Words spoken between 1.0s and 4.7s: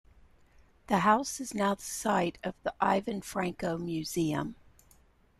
house is now the site of the Ivan Franko Museum.